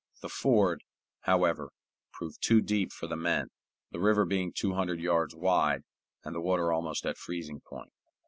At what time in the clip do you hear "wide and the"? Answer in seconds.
5.35-6.41